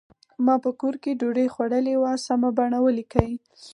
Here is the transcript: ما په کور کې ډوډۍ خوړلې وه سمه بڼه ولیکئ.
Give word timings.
ما 0.45 0.55
په 0.63 0.71
کور 0.79 0.95
کې 1.03 1.17
ډوډۍ 1.19 1.47
خوړلې 1.53 1.95
وه 2.01 2.11
سمه 2.25 2.49
بڼه 2.57 2.79
ولیکئ. 2.81 3.31